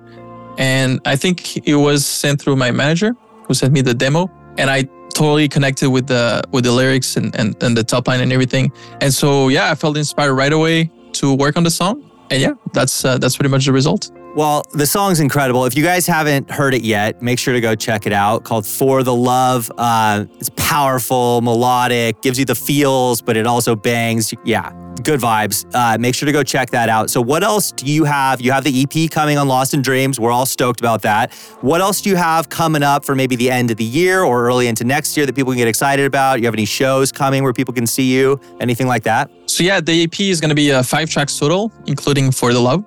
And 0.58 1.00
I 1.06 1.16
think 1.16 1.68
it 1.68 1.76
was 1.76 2.06
sent 2.06 2.40
through 2.40 2.56
my 2.56 2.72
manager 2.72 3.16
who 3.46 3.54
sent 3.54 3.74
me 3.74 3.82
the 3.82 3.94
demo. 3.94 4.30
And 4.58 4.70
I 4.70 4.88
totally 5.12 5.47
connected 5.47 5.89
with 5.89 6.08
the 6.08 6.43
with 6.52 6.63
the 6.63 6.71
lyrics 6.71 7.17
and, 7.17 7.36
and, 7.36 7.62
and 7.63 7.76
the 7.76 7.84
top 7.84 8.08
line 8.08 8.21
and 8.21 8.32
everything. 8.32 8.71
And 9.02 9.13
so 9.13 9.50
yeah, 9.50 9.71
I 9.71 9.76
felt 9.76 9.97
inspired 9.97 10.34
right 10.34 10.54
away 10.54 10.91
to 11.13 11.34
work 11.36 11.58
on 11.58 11.63
the 11.63 11.71
song. 11.71 12.10
And 12.30 12.41
yeah, 12.41 12.54
that's 12.74 13.04
uh, 13.04 13.17
that's 13.17 13.36
pretty 13.36 13.50
much 13.50 13.65
the 13.65 13.74
result. 13.74 14.12
Well, 14.36 14.63
the 14.74 14.86
song's 14.86 15.19
incredible. 15.19 15.65
If 15.65 15.76
you 15.76 15.84
guys 15.84 16.08
haven't 16.08 16.50
heard 16.50 16.74
it 16.74 16.84
yet, 16.84 17.21
make 17.21 17.38
sure 17.38 17.54
to 17.54 17.60
go 17.60 17.76
check 17.76 18.08
it 18.08 18.13
out. 18.13 18.45
Called 18.45 18.65
For 18.65 19.04
the 19.04 19.13
Love. 19.13 19.69
Uh, 19.78 20.26
it's 20.39 20.50
powerful, 20.56 21.41
melodic, 21.41 22.21
gives 22.21 22.39
you 22.39 22.45
the 22.45 22.56
feels, 22.56 23.21
but 23.21 23.36
it 23.36 23.45
also 23.45 23.76
bangs. 23.76 24.34
Yeah, 24.45 24.71
good 25.04 25.20
vibes. 25.20 25.66
Uh, 25.74 25.98
make 25.98 26.16
sure 26.16 26.26
to 26.26 26.32
go 26.32 26.44
check 26.44 26.70
that 26.72 26.90
out. 26.90 27.10
So, 27.10 27.22
what 27.22 27.44
else 27.44 27.72
do 27.72 27.86
you 27.86 28.04
have? 28.06 28.42
You 28.42 28.52
have 28.52 28.64
the 28.64 28.84
EP 28.84 29.10
coming 29.10 29.38
on 29.38 29.48
Lost 29.48 29.74
in 29.74 29.82
Dreams. 29.82 30.20
We're 30.20 30.32
all 30.32 30.46
stoked 30.46 30.80
about 30.80 31.02
that. 31.04 31.34
What 31.62 31.82
else 31.82 32.02
do 32.02 32.10
you 32.10 32.16
have 32.16 32.50
coming 32.50 32.84
up 32.84 33.06
for 33.06 33.16
maybe 33.16 33.36
the 33.36 33.50
end 33.50 33.72
of 33.72 33.78
the 33.78 33.84
year 33.84 34.24
or 34.24 34.46
early 34.46 34.68
into 34.68 34.84
next 34.84 35.18
year 35.18 35.26
that 35.26 35.36
people 35.36 35.52
can 35.52 35.58
get 35.58 35.68
excited 35.68 36.06
about? 36.06 36.40
You 36.40 36.46
have 36.46 36.54
any 36.54 36.66
shows 36.66 37.12
coming 37.12 37.44
where 37.44 37.54
people 37.54 37.74
can 37.74 37.88
see 37.88 38.12
you? 38.12 38.40
Anything 38.60 38.88
like 38.88 39.04
that? 39.04 39.30
So 39.46 39.64
yeah, 39.64 39.82
the 39.82 40.04
EP 40.04 40.20
is 40.20 40.40
gonna 40.40 40.56
be 40.56 40.72
uh, 40.72 40.84
five 40.84 41.10
tracks 41.10 41.38
total, 41.38 41.72
including 41.88 42.32
For 42.32 42.54
the 42.54 42.60
Love, 42.60 42.84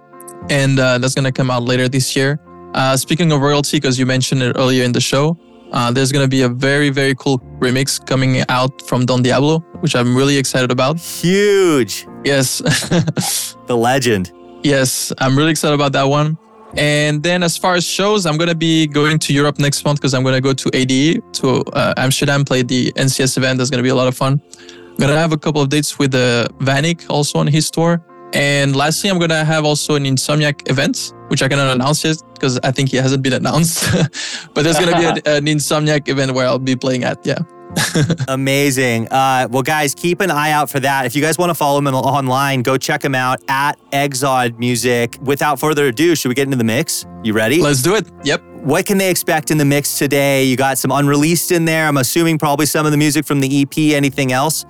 and 0.51 0.79
uh, 0.79 0.99
that's 0.99 1.15
gonna 1.15 1.33
come 1.33 1.51
out 1.51 1.63
later 1.63 1.89
this 1.89 2.17
year. 2.17 2.41
Uh, 2.75 2.97
speaking 2.97 3.31
of 3.31 3.41
royalty, 3.41 3.77
because 3.77 3.99
you 3.99 4.07
mentioned 4.07 4.43
it 4.43 4.57
earlier 4.57 4.83
in 4.83 4.91
the 4.91 5.01
show, 5.01 5.39
uh, 5.73 5.91
there's 5.91 6.13
gonna 6.13 6.29
be 6.29 6.43
a 6.43 6.49
very 6.49 6.91
very 6.91 7.15
cool 7.17 7.39
remix 7.59 8.05
coming 8.05 8.43
out 8.49 8.83
from 8.83 9.05
Don 9.07 9.23
Diablo, 9.23 9.61
which 9.81 9.95
I'm 9.97 10.17
really 10.17 10.37
excited 10.39 10.71
about. 10.71 10.99
Huge. 11.01 12.07
Yes, 12.25 12.59
The 13.67 13.77
legend. 13.77 14.33
yes, 14.63 15.13
I'm 15.19 15.37
really 15.37 15.51
excited 15.51 15.75
about 15.75 15.93
that 15.93 16.05
one. 16.05 16.37
And 16.77 17.23
then 17.23 17.43
as 17.45 17.57
far 17.57 17.75
as 17.77 17.85
shows, 17.85 18.27
I'm 18.27 18.37
gonna 18.37 18.55
be 18.55 18.87
going 18.89 19.19
to 19.21 19.33
Europe 19.33 19.59
next 19.61 19.85
month 19.85 20.01
because 20.01 20.13
I'm 20.13 20.25
gonna 20.25 20.41
go 20.41 20.53
to 20.53 20.71
ADE 20.75 21.23
to 21.35 21.61
uh, 21.73 21.95
Amsterdam, 21.97 22.45
play 22.45 22.63
the 22.63 22.91
NCS 22.93 23.37
event. 23.37 23.59
That's 23.59 23.71
gonna 23.71 23.83
be 23.85 23.91
a 23.91 23.95
lot 23.95 24.09
of 24.09 24.17
fun. 24.17 24.43
I'm 24.91 24.97
gonna 24.99 25.17
have 25.17 25.33
a 25.33 25.39
couple 25.39 25.63
of 25.63 25.69
dates 25.69 25.99
with 25.99 26.15
uh, 26.15 26.49
Vanic 26.59 27.09
also 27.09 27.39
on 27.39 27.47
his 27.47 27.71
tour. 27.71 28.05
And 28.33 28.75
lastly, 28.75 29.09
I'm 29.11 29.21
gonna 29.21 29.45
have 29.45 29.65
also 29.65 29.95
an 29.95 30.05
Insomniac 30.05 30.69
event, 30.69 31.14
which 31.35 31.43
I 31.43 31.49
cannot 31.49 31.75
announce 31.75 32.05
yet 32.05 32.23
because 32.33 32.61
I 32.63 32.71
think 32.71 32.91
he 32.91 32.97
hasn't 32.97 33.25
been 33.25 33.33
announced. 33.33 33.91
but 34.55 34.63
there's 34.63 34.79
gonna 34.79 34.97
be 34.97 35.05
a, 35.05 35.15
an 35.37 35.47
Insomniac 35.47 36.09
event 36.09 36.33
where 36.33 36.47
I'll 36.47 36.61
be 36.61 36.77
playing 36.77 37.03
at. 37.03 37.27
Yeah. 37.27 37.39
Amazing. 38.29 39.09
Uh, 39.09 39.49
well, 39.51 39.65
guys, 39.65 39.97
keep 39.97 40.21
an 40.21 40.31
eye 40.31 40.53
out 40.53 40.71
for 40.71 40.79
that. 40.79 41.07
If 41.07 41.17
you 41.17 41.23
guys 41.23 41.37
want 41.37 41.51
to 41.51 41.55
follow 41.55 41.79
him 41.79 41.89
online, 41.89 42.63
go 42.63 42.77
check 42.77 43.05
him 43.05 43.17
out 43.17 43.43
at 43.49 43.73
Egzod 43.91 44.61
Music. 44.61 45.19
Without 45.23 45.59
further 45.59 45.89
ado, 45.89 46.15
should 46.15 46.29
we 46.29 46.37
get 46.37 46.45
into 46.45 46.57
the 46.57 46.63
mix? 46.63 47.05
You 47.25 47.33
ready? 47.33 47.61
Let's 47.61 47.83
do 47.83 47.97
it. 47.97 48.09
Yep. 48.23 48.45
What 48.63 48.87
can 48.87 48.99
they 48.99 49.11
expect 49.11 49.51
in 49.51 49.59
the 49.59 49.65
mix 49.65 49.99
today? 49.99 50.45
You 50.45 50.57
got 50.57 50.79
some 50.79 50.93
unreleased 50.93 51.51
in 51.51 51.65
there. 51.65 51.89
I'm 51.89 51.97
assuming 51.97 52.39
probably 52.39 52.67
some 52.67 52.87
of 52.87 52.93
the 52.93 52.99
music 52.99 53.25
from 53.27 53.41
the 53.41 53.63
EP. 53.63 53.77
Anything 53.77 54.31
else? 54.31 54.65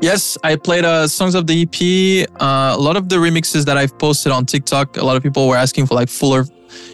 Yes, 0.00 0.38
I 0.44 0.54
played 0.54 0.84
uh, 0.84 1.08
songs 1.08 1.34
of 1.34 1.48
the 1.48 1.62
EP. 1.62 2.30
Uh, 2.40 2.76
a 2.76 2.80
lot 2.80 2.96
of 2.96 3.08
the 3.08 3.16
remixes 3.16 3.64
that 3.64 3.76
I've 3.76 3.98
posted 3.98 4.30
on 4.30 4.46
TikTok, 4.46 4.96
a 4.96 5.04
lot 5.04 5.16
of 5.16 5.24
people 5.24 5.48
were 5.48 5.56
asking 5.56 5.86
for 5.86 5.96
like 5.96 6.08
fuller, 6.08 6.44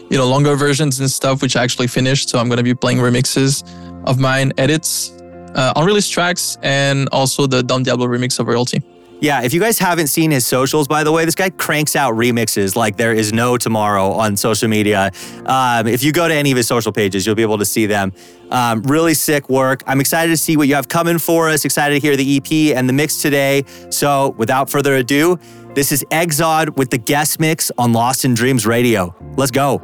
you 0.09 0.17
know, 0.17 0.27
longer 0.27 0.55
versions 0.55 0.99
and 0.99 1.09
stuff, 1.09 1.43
which 1.43 1.55
I 1.55 1.63
actually 1.63 1.85
finished. 1.85 2.29
So 2.29 2.39
I'm 2.39 2.47
going 2.47 2.57
to 2.57 2.63
be 2.63 2.73
playing 2.73 2.97
remixes 2.97 3.63
of 4.05 4.19
mine, 4.19 4.53
edits, 4.57 5.11
uh, 5.53 5.73
unreleased 5.75 6.11
tracks, 6.11 6.57
and 6.63 7.07
also 7.11 7.45
the 7.45 7.61
Don 7.61 7.83
Diablo 7.83 8.07
remix 8.07 8.39
of 8.39 8.47
Royalty. 8.47 8.81
Yeah, 9.25 9.41
if 9.41 9.55
you 9.55 9.59
guys 9.59 9.79
haven't 9.79 10.05
seen 10.05 10.29
his 10.29 10.45
socials, 10.45 10.87
by 10.87 11.03
the 11.03 11.11
way, 11.11 11.25
this 11.25 11.33
guy 11.33 11.49
cranks 11.49 11.95
out 11.95 12.13
remixes 12.13 12.75
like 12.75 12.95
there 12.95 13.11
is 13.11 13.33
no 13.33 13.57
tomorrow 13.57 14.11
on 14.11 14.37
social 14.37 14.67
media. 14.67 15.11
Um, 15.47 15.87
if 15.87 16.03
you 16.03 16.11
go 16.11 16.27
to 16.27 16.33
any 16.35 16.51
of 16.51 16.57
his 16.57 16.67
social 16.67 16.91
pages, 16.91 17.25
you'll 17.25 17.33
be 17.33 17.41
able 17.41 17.57
to 17.57 17.65
see 17.65 17.87
them. 17.87 18.13
Um, 18.51 18.83
really 18.83 19.15
sick 19.15 19.49
work. 19.49 19.81
I'm 19.87 19.99
excited 19.99 20.29
to 20.29 20.37
see 20.37 20.57
what 20.57 20.67
you 20.67 20.75
have 20.75 20.89
coming 20.89 21.17
for 21.17 21.49
us. 21.49 21.65
Excited 21.65 21.95
to 21.95 22.07
hear 22.07 22.15
the 22.15 22.37
EP 22.37 22.77
and 22.77 22.87
the 22.87 22.93
mix 22.93 23.19
today. 23.19 23.63
So, 23.89 24.35
without 24.37 24.69
further 24.69 24.93
ado, 24.93 25.39
this 25.73 25.91
is 25.91 26.05
Egzod 26.11 26.77
with 26.77 26.91
the 26.91 26.99
guest 26.99 27.39
mix 27.39 27.71
on 27.79 27.93
Lost 27.93 28.25
in 28.25 28.35
Dreams 28.35 28.67
Radio. 28.67 29.15
Let's 29.37 29.49
go. 29.49 29.77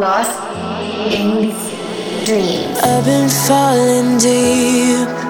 Lost 0.00 0.36
in 1.14 1.54
dreams. 2.24 2.78
I've 2.82 3.04
been 3.04 3.28
falling 3.28 4.18
deep, 4.18 5.25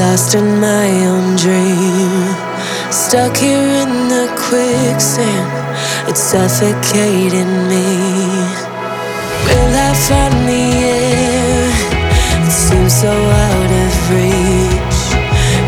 lost 0.00 0.34
in 0.34 0.60
my 0.60 0.88
own 1.06 1.36
dream. 1.36 2.24
Stuck 2.90 3.36
here 3.36 3.68
in 3.84 4.08
the 4.08 4.26
quicksand, 4.46 5.50
it's 6.08 6.20
suffocating 6.20 7.52
me. 7.70 7.88
Will 9.46 9.74
I 9.88 9.92
find 10.06 10.36
the 10.48 10.64
air? 10.96 11.70
It 12.46 12.52
seems 12.52 12.94
so 13.02 13.12
out 13.12 13.70
of 13.84 13.94
reach. 14.10 15.00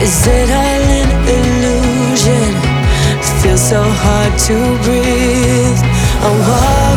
Is 0.07 0.27
it 0.27 0.49
all 0.63 0.85
an 1.01 1.11
illusion? 1.37 2.53
It 3.23 3.33
feels 3.43 3.65
so 3.73 3.83
hard 3.83 4.33
to 4.49 4.57
breathe. 4.85 5.83
I 6.27 6.31
walk 6.49 6.96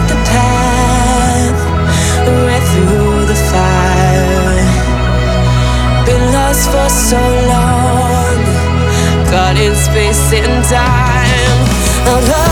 for 6.72 6.90
so 6.90 7.22
long, 7.54 8.38
caught 9.32 9.58
in 9.58 9.76
space 9.76 10.34
and 10.34 10.64
time. 10.66 11.60
Out 12.08 12.49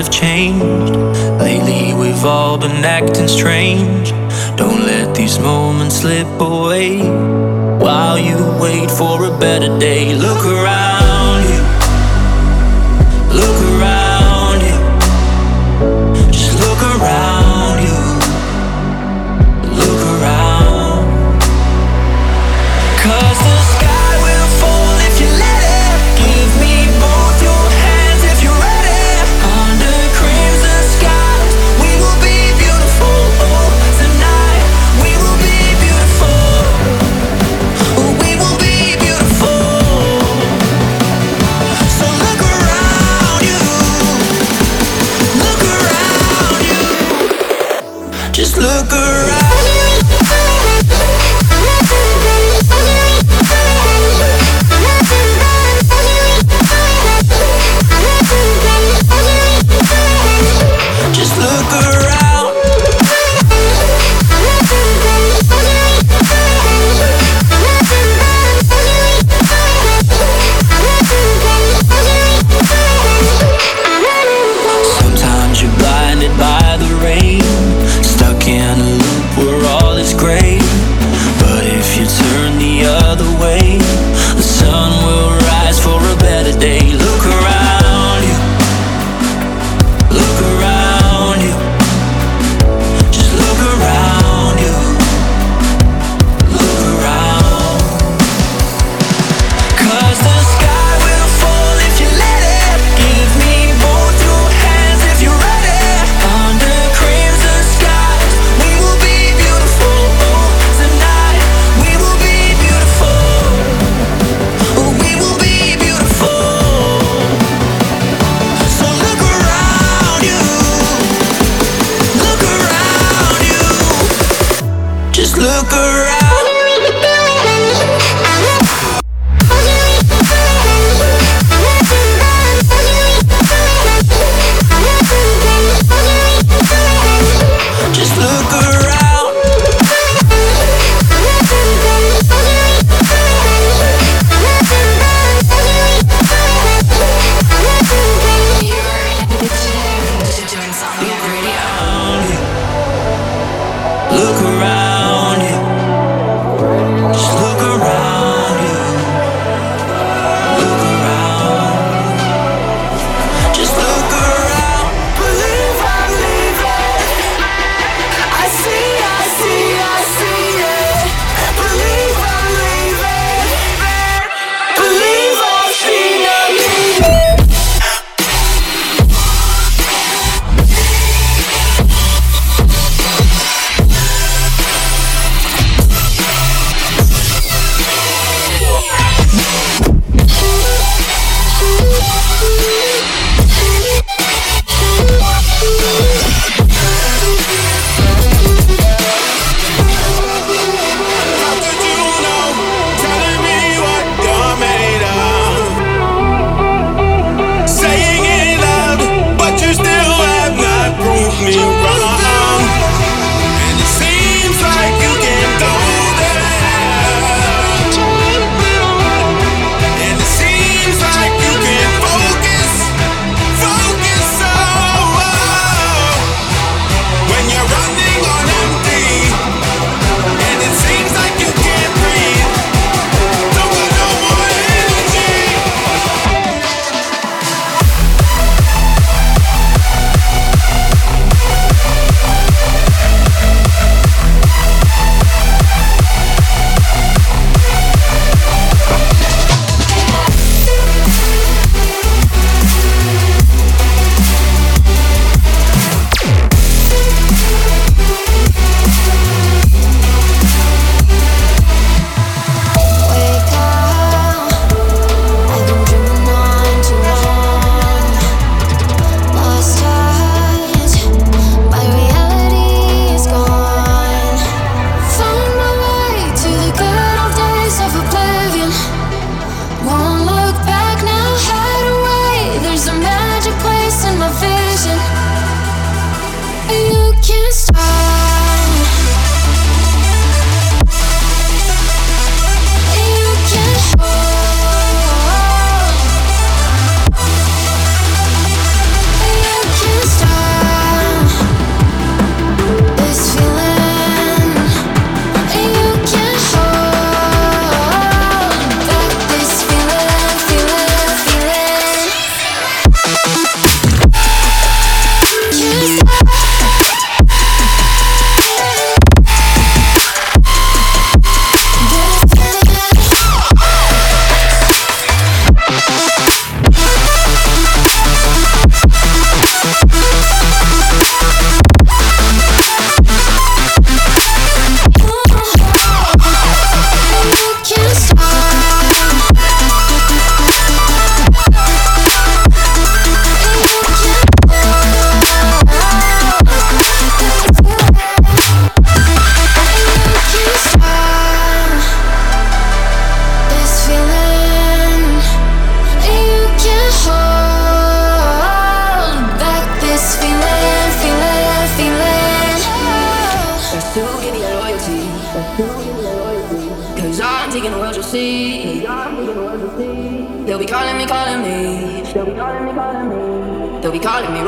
have 0.00 0.10
changed. 0.10 0.94
Lately, 1.38 1.92
we've 1.92 2.24
all 2.24 2.56
been 2.56 2.84
acting 2.84 3.28
strange. 3.28 4.10
Don't 4.56 4.82
let 4.86 5.14
these 5.14 5.38
moments 5.38 5.96
slip 5.96 6.40
away 6.40 7.02
while 7.84 8.18
you 8.18 8.38
wait 8.58 8.90
for 8.90 9.26
a 9.26 9.38
better 9.38 9.78
day. 9.78 10.14
Look 10.14 10.49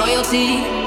royalty. 0.03 0.82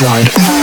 Exile. 0.00 0.57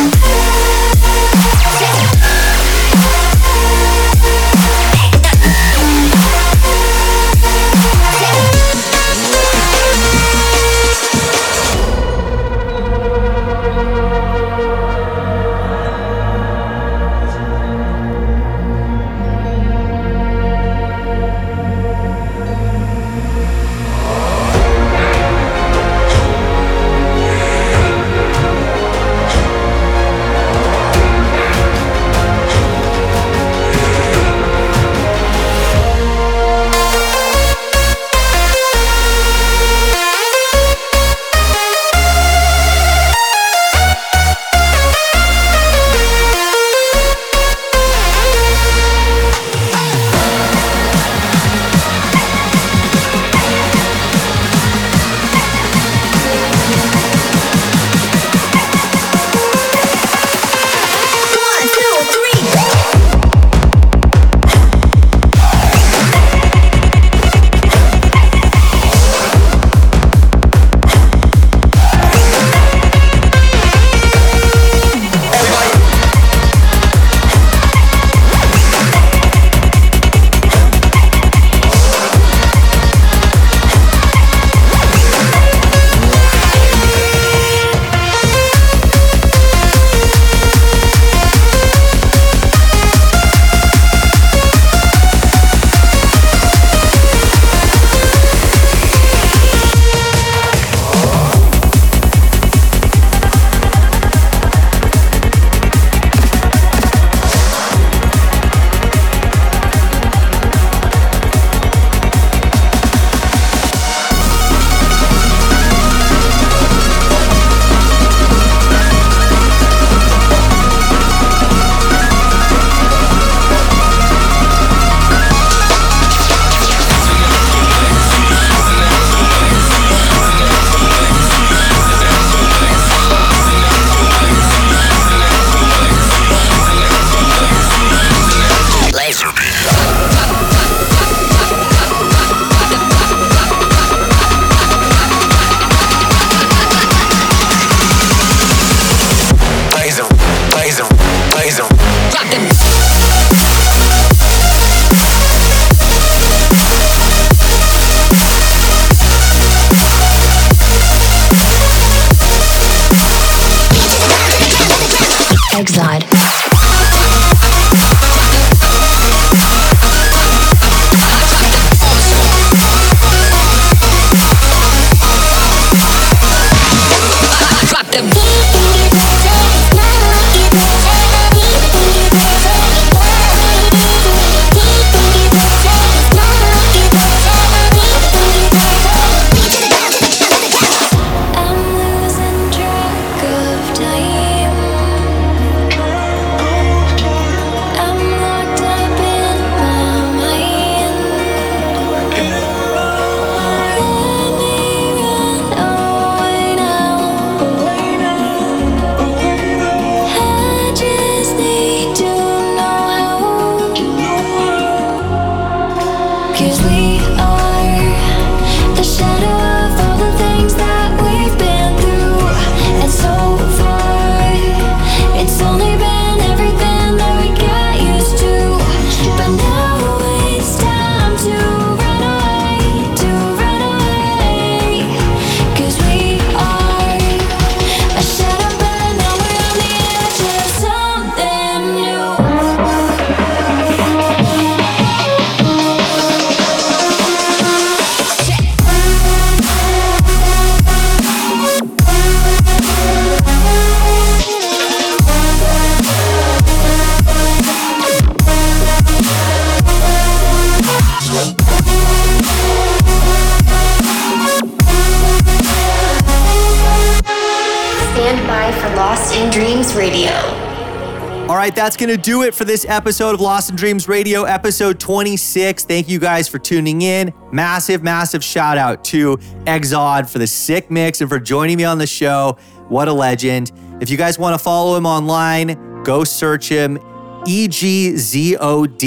Going 271.86 271.98
to 271.98 272.04
do 272.04 272.24
it 272.24 272.34
for 272.34 272.46
this 272.46 272.66
episode 272.68 273.14
of 273.14 273.22
Lost 273.22 273.52
in 273.52 273.56
Dreams 273.56 273.88
Radio, 273.88 274.24
episode 274.24 274.80
26. 274.80 275.66
Thank 275.66 275.88
you 275.88 276.00
guys 276.00 276.28
for 276.28 276.40
tuning 276.40 276.82
in. 276.82 277.14
Massive, 277.32 277.84
massive 277.84 278.24
shout 278.24 278.58
out 278.58 278.84
to 278.86 279.18
Egzod 279.46 280.10
for 280.10 280.18
the 280.18 280.26
sick 280.26 280.72
mix 280.72 281.02
and 281.02 281.08
for 281.08 281.20
joining 281.20 281.58
me 281.58 281.64
on 281.64 281.78
the 281.78 281.86
show. 281.86 282.40
What 282.70 282.88
a 282.88 282.92
legend. 282.92 283.52
If 283.82 283.92
you 283.92 283.98
guys 283.98 284.18
want 284.18 284.34
to 284.34 284.44
follow 284.44 284.76
him 284.76 284.88
online, 284.88 285.84
go 285.84 286.04
search 286.04 286.50
him 286.50 286.80
EGZOD. 287.28 288.84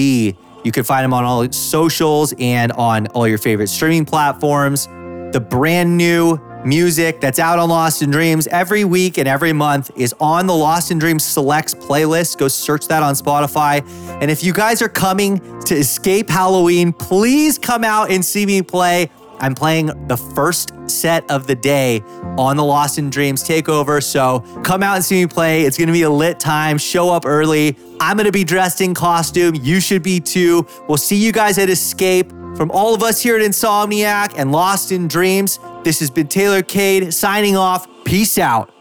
You 0.64 0.72
can 0.72 0.82
find 0.82 1.04
him 1.04 1.14
on 1.14 1.22
all 1.22 1.52
socials 1.52 2.34
and 2.40 2.72
on 2.72 3.06
all 3.08 3.28
your 3.28 3.38
favorite 3.38 3.68
streaming 3.68 4.06
platforms. 4.06 4.86
The 4.86 5.46
brand 5.48 5.96
new 5.96 6.36
music 6.64 7.20
that's 7.20 7.38
out 7.38 7.58
on 7.58 7.68
Lost 7.68 8.02
in 8.02 8.10
Dreams 8.10 8.46
every 8.48 8.84
week 8.84 9.18
and 9.18 9.28
every 9.28 9.52
month 9.52 9.90
is 9.96 10.14
on 10.20 10.46
the 10.46 10.54
Lost 10.54 10.90
in 10.90 10.98
Dreams 10.98 11.24
Selects 11.24 11.74
playlist. 11.74 12.38
Go 12.38 12.48
search 12.48 12.88
that 12.88 13.02
on 13.02 13.14
Spotify. 13.14 13.86
And 14.20 14.30
if 14.30 14.42
you 14.42 14.52
guys 14.52 14.82
are 14.82 14.88
coming 14.88 15.38
to 15.62 15.74
escape 15.74 16.28
Halloween, 16.28 16.92
please 16.92 17.58
come 17.58 17.84
out 17.84 18.10
and 18.10 18.24
see 18.24 18.46
me 18.46 18.62
play. 18.62 19.10
I'm 19.40 19.54
playing 19.54 20.08
the 20.08 20.16
first 20.16 20.72
set 20.90 21.30
of 21.30 21.46
the 21.46 21.54
day 21.54 22.00
on 22.36 22.56
the 22.56 22.64
Lost 22.64 22.98
in 22.98 23.08
Dreams 23.10 23.44
takeover. 23.44 24.02
So 24.02 24.40
come 24.62 24.82
out 24.82 24.96
and 24.96 25.04
see 25.04 25.22
me 25.22 25.26
play. 25.28 25.62
It's 25.62 25.78
going 25.78 25.86
to 25.86 25.92
be 25.92 26.02
a 26.02 26.10
lit 26.10 26.40
time. 26.40 26.78
Show 26.78 27.10
up 27.10 27.24
early. 27.24 27.76
I'm 28.00 28.16
going 28.16 28.26
to 28.26 28.32
be 28.32 28.44
dressed 28.44 28.80
in 28.80 28.94
costume. 28.94 29.54
You 29.54 29.80
should 29.80 30.02
be 30.02 30.20
too. 30.20 30.66
We'll 30.88 30.98
see 30.98 31.16
you 31.16 31.32
guys 31.32 31.58
at 31.58 31.70
Escape. 31.70 32.32
From 32.58 32.72
all 32.72 32.92
of 32.92 33.04
us 33.04 33.22
here 33.22 33.36
at 33.36 33.42
Insomniac 33.42 34.34
and 34.36 34.50
Lost 34.50 34.90
in 34.90 35.06
Dreams, 35.06 35.60
this 35.84 36.00
has 36.00 36.10
been 36.10 36.26
Taylor 36.26 36.60
Cade 36.60 37.14
signing 37.14 37.56
off. 37.56 37.86
Peace 38.04 38.36
out. 38.36 38.74